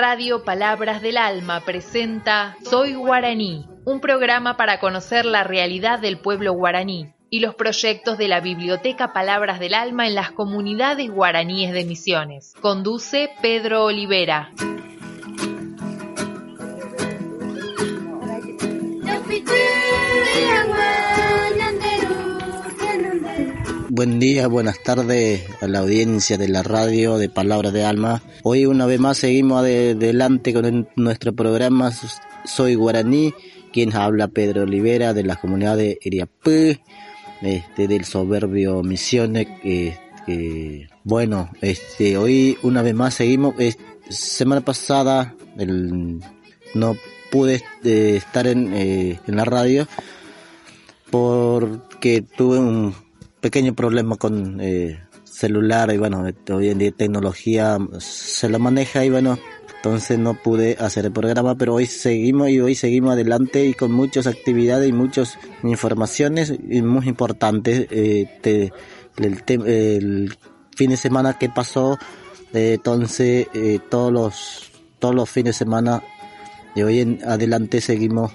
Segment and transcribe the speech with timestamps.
[0.00, 6.54] Radio Palabras del Alma presenta Soy Guaraní, un programa para conocer la realidad del pueblo
[6.54, 11.84] guaraní y los proyectos de la Biblioteca Palabras del Alma en las comunidades guaraníes de
[11.84, 12.54] Misiones.
[12.62, 14.52] Conduce Pedro Olivera.
[24.00, 28.22] Buen día, buenas tardes a la audiencia de la radio de Palabras de Alma.
[28.44, 31.92] Hoy una vez más seguimos adelante con nuestro programa
[32.46, 33.34] Soy Guaraní,
[33.74, 36.78] quien habla Pedro Olivera de la comunidad de Iriapú,
[37.42, 39.48] este, del soberbio Misiones.
[41.04, 43.54] Bueno, este, hoy una vez más seguimos.
[44.08, 45.34] semana pasada
[46.72, 46.96] no
[47.30, 49.86] pude este, estar en, eh, en la radio
[51.10, 53.09] porque tuve un
[53.40, 59.10] pequeño problema con eh, celular y bueno, hoy en día tecnología se lo maneja y
[59.10, 59.38] bueno,
[59.82, 63.92] entonces no pude hacer el programa, pero hoy seguimos y hoy seguimos adelante y con
[63.92, 67.86] muchas actividades y muchas informaciones y muy importantes.
[67.90, 68.70] Eh,
[69.16, 70.36] el,
[70.76, 71.98] fin de semana que pasó,
[72.52, 76.02] eh, entonces eh, todos los todos los fines de semana
[76.74, 78.32] de hoy en adelante seguimos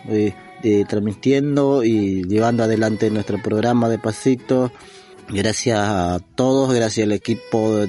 [0.90, 4.72] transmitiendo y llevando adelante nuestro programa de pasito.
[5.30, 7.86] Gracias a todos, gracias al equipo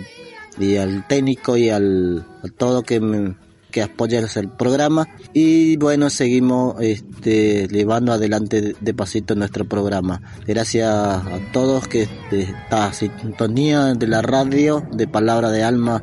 [0.59, 3.37] y al técnico y al, a todo que, me,
[3.71, 5.07] que apoya el programa.
[5.35, 10.23] Y bueno, seguimos este, llevando adelante de, pasito nuestro programa.
[10.47, 16.03] Gracias a todos que este, esta sintonía de la radio, de Palabra de Alma,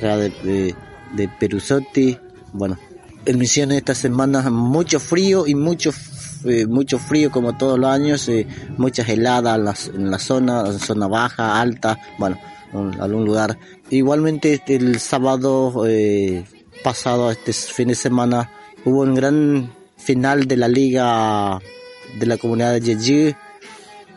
[0.00, 0.74] de, de,
[1.14, 2.18] de Perusotti.
[2.52, 2.78] Bueno,
[3.24, 5.92] en Misiones esta semana mucho frío y mucho
[6.44, 8.46] eh, mucho frío como todos los años, eh,
[8.76, 12.38] muchas heladas en la, zona, zona baja, alta, bueno,
[12.72, 13.58] en algún lugar.
[13.90, 16.44] Igualmente este, el sábado eh,
[16.82, 18.50] pasado, este fin de semana,
[18.84, 21.60] hubo un gran final de la liga
[22.18, 23.34] de la comunidad de Yeji,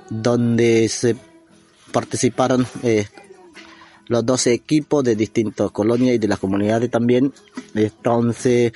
[0.10, 1.16] donde se
[1.92, 2.66] participaron
[4.08, 7.34] los 12 equipos de distintas colonias y de las comunidades también.
[7.74, 8.72] Entonces,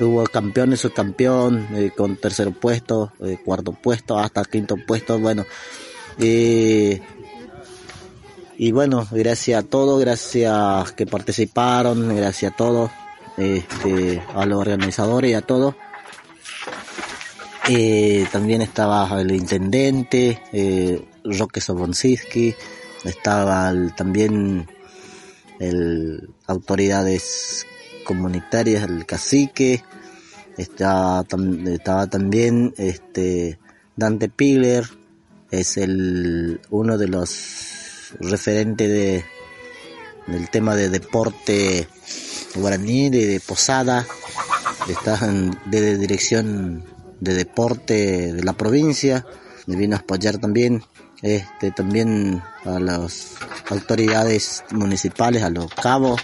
[0.00, 5.44] hubo campeones, subcampeón, eh, con tercer puesto, eh, cuarto puesto, hasta quinto puesto, bueno.
[6.18, 7.00] Eh,
[8.58, 12.90] y bueno, gracias a todos, gracias que participaron, gracias a todos,
[13.36, 15.74] este, a los organizadores y a todos.
[18.30, 22.54] también estaba el intendente, Roque Sobonsiski,
[23.04, 24.68] estaba también
[25.58, 27.66] el, autoridades
[28.04, 29.82] comunitarias, el cacique,
[30.56, 31.24] estaba,
[31.66, 33.58] estaba también este
[33.96, 34.84] Dante Piller,
[35.50, 39.24] es el uno de los referentes de
[40.26, 41.88] del tema de deporte
[42.54, 44.06] guaraní de, Posada,
[44.88, 46.84] está en, de dirección
[47.20, 49.26] de deporte de la provincia,
[49.66, 50.82] me vino a apoyar también
[51.22, 53.34] este también a las
[53.70, 56.20] autoridades municipales, a los cabos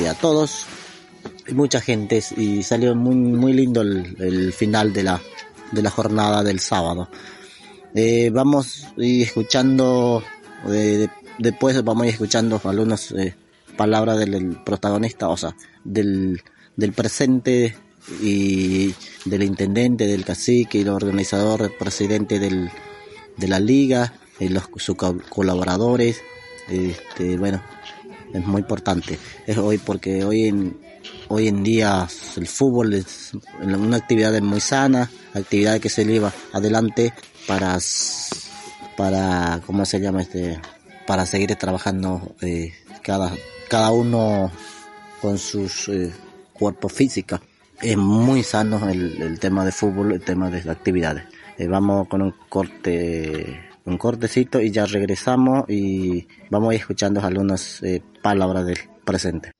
[0.00, 0.66] y a todos
[1.52, 5.20] mucha gente y salió muy muy lindo el, final de la
[5.72, 7.08] de la jornada del sábado.
[7.94, 10.22] Eh, vamos a ir escuchando
[10.68, 13.34] eh, después vamos a ir escuchando algunas eh,
[13.76, 16.42] palabras del, protagonista o sea del,
[16.76, 17.76] del presente
[18.20, 18.94] y
[19.24, 22.70] del intendente del cacique el organizador el presidente del,
[23.36, 24.96] de la liga y los sus
[25.28, 26.20] colaboradores
[26.68, 27.62] este bueno
[28.34, 30.84] es muy importante es hoy porque hoy en
[31.28, 32.06] Hoy en día
[32.36, 37.12] el fútbol es una actividad muy sana, actividad que se lleva adelante
[37.46, 37.78] para,
[38.96, 40.60] para ¿cómo se llama este?
[41.06, 42.72] Para seguir trabajando eh,
[43.02, 43.32] cada,
[43.68, 44.50] cada uno
[45.20, 46.12] con sus eh,
[46.52, 47.40] cuerpos físicos.
[47.80, 51.24] Es muy sano el, tema de fútbol, el tema de actividades.
[51.58, 57.20] Eh, vamos con un corte un cortecito y ya regresamos y vamos a ir escuchando
[57.20, 57.82] algunas
[58.22, 59.52] palabras del presente.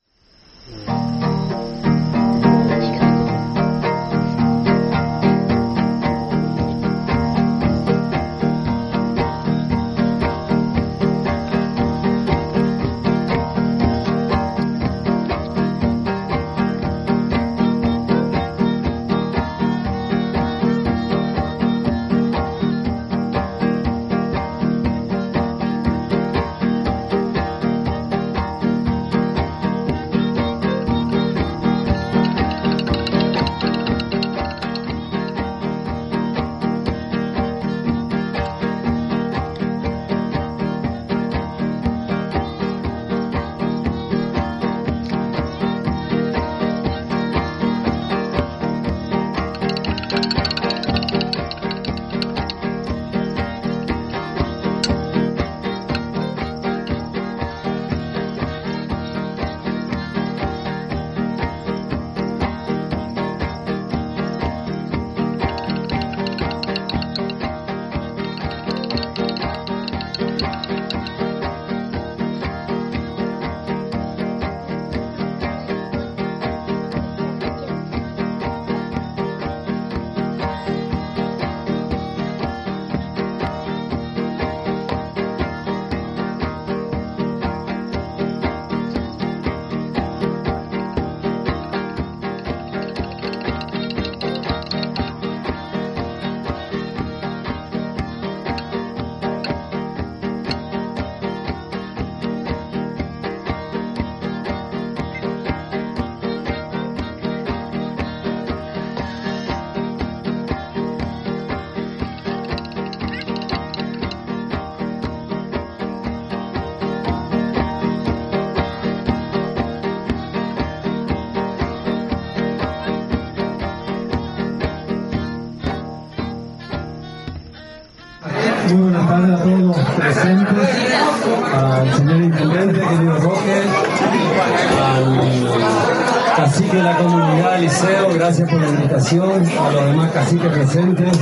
[138.14, 141.18] Gracias por la invitación, a los demás caciques presentes,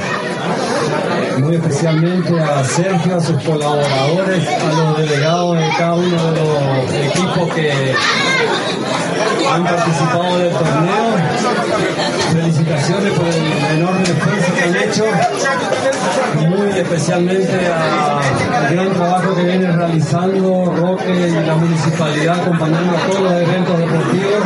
[1.39, 6.95] muy especialmente a Sergio, a sus colaboradores, a los delegados de cada uno de los
[6.95, 7.95] equipos que
[9.55, 11.13] han participado del torneo.
[12.33, 15.05] Felicitaciones por el enorme esfuerzo que han hecho,
[16.49, 23.23] muy especialmente al gran trabajo que viene realizando Roque y la municipalidad acompañando a todos
[23.23, 24.43] los eventos deportivos.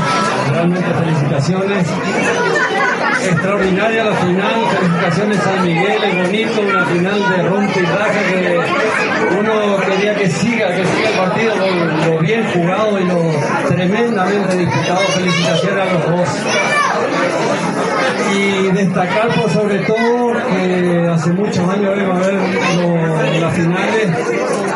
[0.50, 1.87] Realmente felicitaciones
[3.31, 8.61] extraordinaria la final, felicitaciones a Miguel, es bonito, una final de rompe y raja que
[9.38, 13.32] uno quería que siga, que siga el partido, lo, lo bien jugado y lo
[13.69, 16.28] tremendamente disputado, felicitaciones a los dos.
[18.34, 24.11] Y destacar por sobre todo que hace muchos años vengo a ver las finales,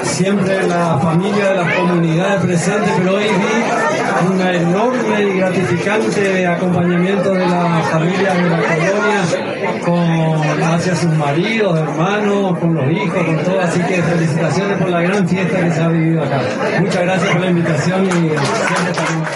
[0.02, 3.89] siempre la familia de las comunidades presentes, pero hoy vi
[4.28, 11.78] un enorme y gratificante acompañamiento de las familias de la colonia con hacia sus maridos,
[11.78, 15.80] hermanos, con los hijos, con todo, así que felicitaciones por la gran fiesta que se
[15.80, 16.42] ha vivido acá.
[16.80, 19.28] Muchas gracias por la invitación y siempre estaremos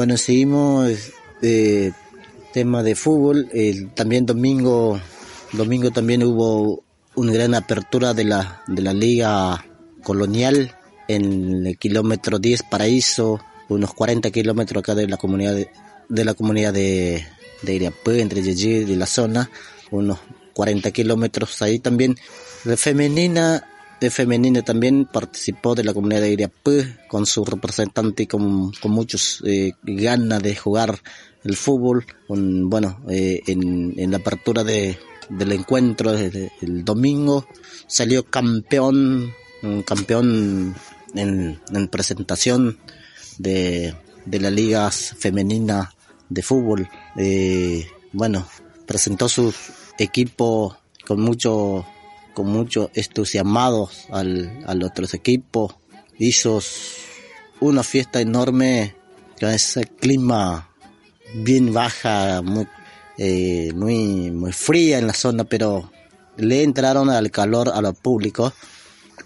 [0.00, 1.12] Bueno, seguimos
[1.42, 1.92] eh,
[2.52, 3.48] tema de fútbol.
[3.94, 5.00] También domingo,
[5.52, 6.82] domingo también hubo
[7.14, 9.64] una gran apertura de la, de la liga
[10.02, 10.76] colonial
[11.08, 15.56] en el kilómetro 10 Paraíso, unos 40 kilómetros acá de la comunidad
[16.08, 17.26] de, la comunidad de,
[17.62, 19.50] de Iriapé, entre allí y la zona,
[19.90, 20.18] unos
[20.52, 22.16] 40 kilómetros ahí también.
[22.64, 23.66] La femenina
[24.00, 29.42] de femenina también participó de la comunidad de Iriapú con su representante con, con muchos
[29.46, 30.98] eh, ganas de jugar
[31.44, 32.04] el fútbol.
[32.28, 34.98] bueno, eh, en, en, la apertura de,
[35.28, 37.46] del encuentro del, el domingo
[37.86, 39.32] salió campeón,
[39.84, 40.74] campeón
[41.14, 42.78] en, en presentación
[43.38, 45.94] de, de la liga femenina
[46.28, 46.88] de fútbol.
[47.16, 48.46] Eh, bueno,
[48.86, 49.52] presentó su
[49.98, 50.76] equipo
[51.06, 51.86] con mucho
[52.34, 55.74] con mucho entusiasmados al, al otros equipos.
[56.18, 56.60] Hizo
[57.60, 58.94] una fiesta enorme
[59.38, 60.69] con ese clima
[61.34, 62.66] bien baja, muy,
[63.18, 65.90] eh, muy, muy fría en la zona, pero
[66.36, 68.52] le entraron al calor a los públicos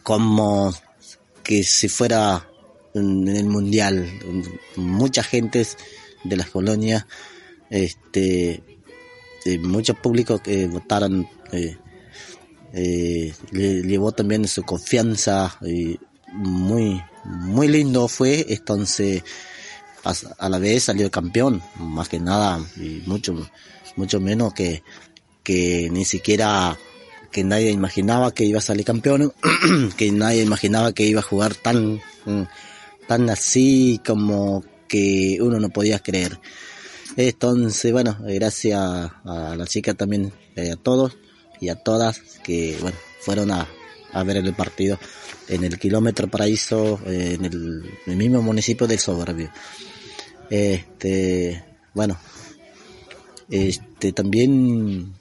[0.03, 0.73] como
[1.43, 2.49] que si fuera
[2.95, 4.09] en el mundial.
[4.77, 5.67] Mucha gente
[6.25, 7.07] de las colonias,
[7.71, 8.63] este,
[9.61, 11.77] muchos públicos que votaron eh,
[12.73, 15.99] eh, le llevó también su confianza y
[16.33, 19.23] muy muy lindo fue entonces
[20.05, 23.35] a, la vez salió campeón más que nada y mucho
[23.97, 24.83] mucho menos que
[25.43, 26.79] que ni siquiera
[27.31, 29.33] que nadie imaginaba que iba a salir campeón
[29.97, 32.01] que nadie imaginaba que iba a jugar tan
[33.09, 36.39] tan así como que uno no podía creer.
[37.17, 41.17] Entonces bueno gracias a la chica también a todos
[41.61, 43.67] y a todas que bueno fueron a,
[44.13, 44.99] a ver el partido
[45.49, 49.51] en el kilómetro paraíso eh, en, el, mismo municipio del Soberbio
[50.55, 52.17] este bueno
[53.51, 55.13] este también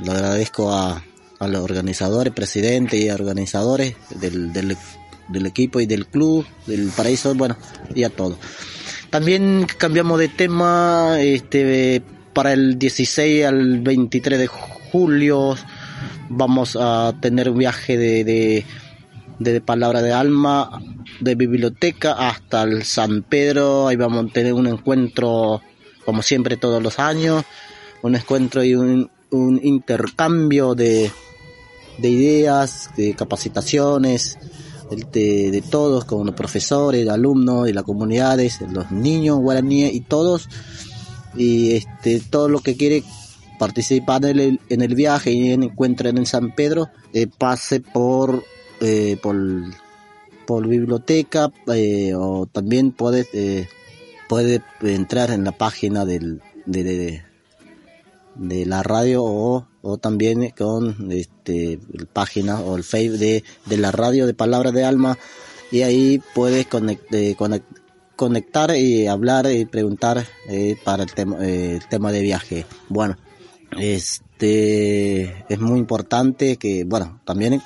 [0.00, 1.04] lo agradezco a,
[1.38, 7.56] a los organizadores presidentes y organizadores del, del, equipo y del club del paraíso bueno
[7.94, 8.38] y a todos.
[9.10, 12.02] También cambiamos de tema este
[12.32, 15.56] para el 16 al 23 de julio
[16.28, 18.64] vamos a tener un viaje de,
[19.42, 20.82] de, palabra de alma
[21.20, 23.88] de biblioteca hasta el San Pedro.
[23.88, 25.60] Ahí vamos a tener un encuentro
[26.04, 27.44] como siempre todos los años.
[28.02, 29.10] Un encuentro y un,
[29.62, 31.10] intercambio de,
[31.98, 34.36] de ideas de capacitaciones
[34.90, 40.48] de, de todos como los profesores alumnos y las comunidades los niños guaraníes y todos.
[41.34, 43.04] Y este todo lo que quiere
[43.58, 48.44] participar en el, en el viaje y encuentren en San Pedro, eh, pase por,
[48.82, 49.36] eh, por,
[50.46, 53.68] por biblioteca eh, o también puede, eh,
[54.82, 57.22] entrar en la página del, de, de,
[58.34, 61.78] de la radio o, o también con este,
[62.12, 65.16] página o el Facebook de, de la radio de Palabra de Alma
[65.70, 67.64] y ahí puedes conect, conect,
[68.16, 72.66] conectar y hablar y preguntar eh, para el tema, eh, el tema de viaje.
[72.88, 73.16] Bueno,
[73.78, 77.60] este es muy importante que, bueno, también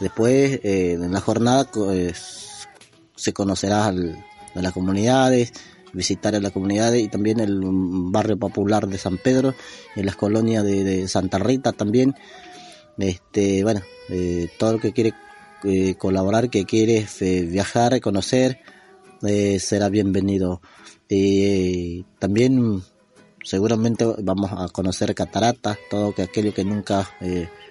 [0.00, 2.68] después eh, en la jornada pues,
[3.16, 5.52] se conocerá a las comunidades
[5.92, 9.54] visitar a la comunidad y también el barrio popular de San Pedro,
[9.96, 12.14] en las colonias de, Santa Rita también.
[12.98, 15.14] Este, bueno, eh, todo el que quiere
[15.64, 17.06] eh, colaborar, que quiere
[17.46, 18.60] viajar, conocer,
[19.58, 20.60] será bienvenido.
[22.18, 22.82] también
[23.42, 27.10] seguramente vamos a conocer cataratas, todo que aquello que nunca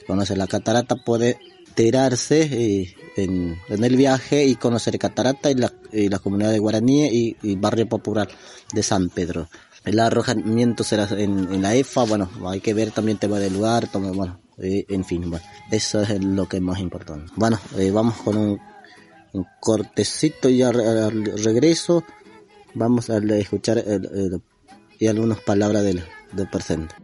[0.07, 1.38] conoce la catarata puede
[1.77, 7.88] enterarse en, el viaje y conocer Catarata y la, la comunidad de Guaraní y, barrio
[7.88, 8.27] popular
[8.74, 9.48] de San Pedro.
[9.86, 14.41] El arrojamiento será en, la EFA, bueno, hay que ver también tema del lugar, bueno,
[14.57, 17.31] eh, en fin, bueno, eso es lo que es más importante.
[17.36, 18.60] Bueno, eh, vamos con un,
[19.60, 20.74] cortecito y al,
[21.43, 22.03] regreso
[22.74, 23.84] vamos a escuchar
[24.98, 26.03] y algunas palabras del,
[26.34, 26.96] del presente.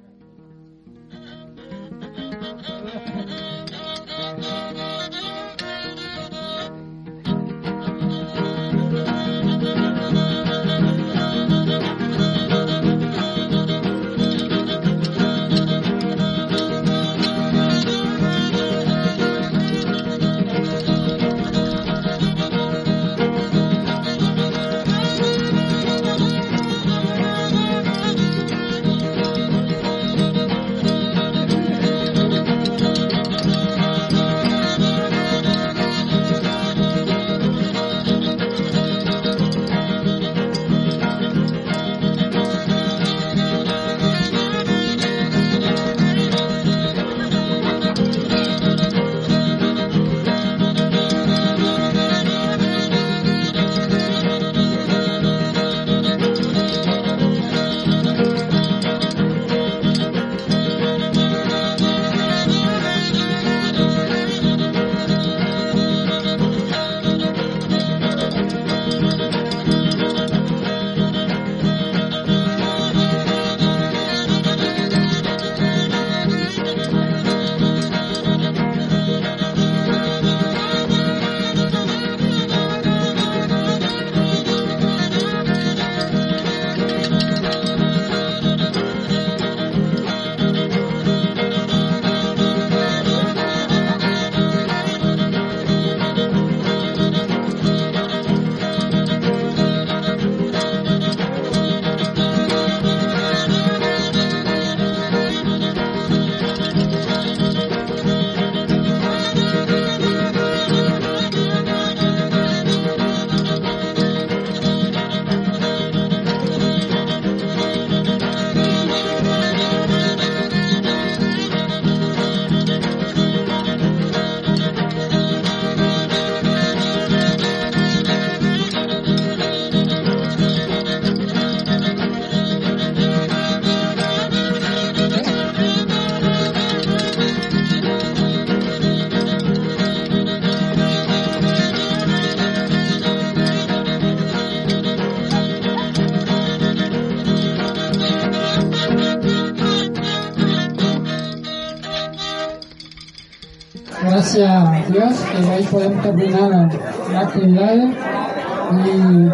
[154.93, 156.69] Dios que ahí podemos terminar
[157.11, 159.29] la actividad y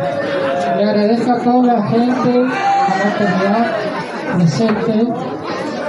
[0.78, 3.66] le agradezco a toda la gente, a la autoridad
[4.38, 5.08] presente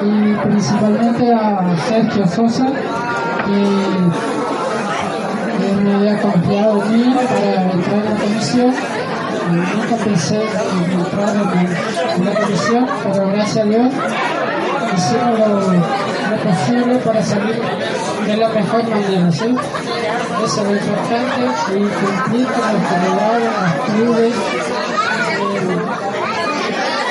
[0.02, 2.66] y principalmente a Sergio Sosa
[3.46, 3.60] que,
[5.84, 8.74] me había confiado en mí para entrar en la comisión.
[9.50, 11.28] Nunca pensé en entrar
[12.16, 13.92] en la comisión, pero gracias a Dios
[14.96, 17.60] hicimos lo posible para salir
[18.26, 19.54] de la mejor manera, ¿sí?
[20.44, 22.84] Eso es lo importante y cumplir con las
[23.44, 24.34] los clubes.
[25.42, 25.78] Eh,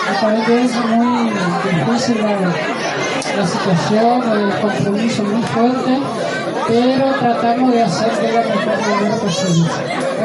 [0.10, 6.00] aparentemente es muy difícil la, situación, el compromiso muy fuerte,
[6.68, 9.70] pero tratamos de hacer de la mejor manera posible.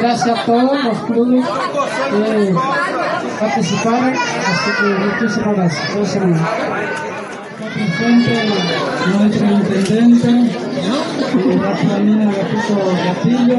[0.01, 1.47] Gracias a todos los clubes
[2.11, 2.55] que
[3.41, 5.97] participaron, así que muchísimas gracias.
[7.77, 10.51] gracias nuestro intendente,
[11.61, 13.59] Rafaelina Gatito Castillo,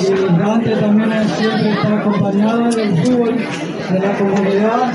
[0.00, 4.92] y Dante también siempre está acompañada del fútbol de la comunidad.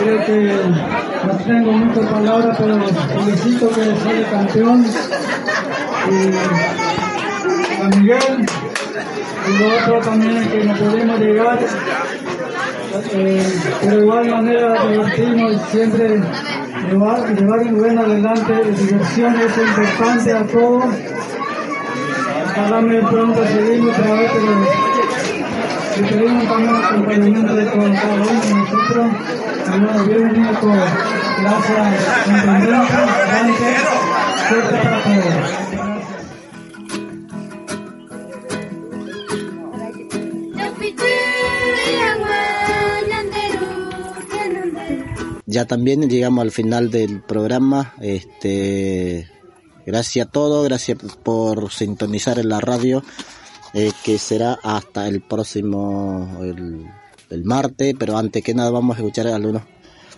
[0.00, 0.52] Creo que
[1.26, 2.78] no tengo muchas palabras, pero
[3.24, 4.86] felicito que sale campeón.
[6.10, 6.12] Y
[7.82, 8.46] a Miguel,
[9.48, 11.58] y lo otro también que no podemos llegar.
[13.12, 16.20] Eh, de igual manera divertimos siempre
[16.88, 20.84] llevar, llevar el buen adelante, diversión es importante a todos.
[22.50, 24.16] Ojalá me pronto seguimos pero
[25.94, 29.06] que tenemos también acompañamiento de todos nosotros,
[29.66, 30.72] hermano bienvenido con
[31.40, 33.00] gracias, intendencia,
[33.32, 33.76] Dante,
[34.48, 35.97] suerte para todos.
[45.48, 47.94] Ya también llegamos al final del programa.
[48.02, 49.26] Este,
[49.86, 53.02] gracias a todos, gracias por sintonizar en la radio,
[53.72, 56.86] eh, que será hasta el próximo, el,
[57.30, 59.62] el, martes, pero antes que nada vamos a escuchar algunos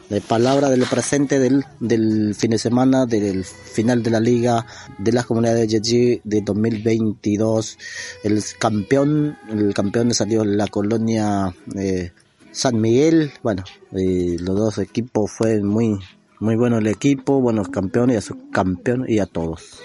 [0.09, 4.67] de palabras del presente del, del fin de semana, del final de la liga
[4.99, 7.79] de las comunidades de Yeji de 2022.
[8.25, 12.11] El campeón, el campeón salió la colonia eh,
[12.53, 15.99] San Miguel, bueno, eh, los dos equipos fue muy
[16.41, 19.81] muy bueno el equipo, buenos campeones y a campeón y a todos.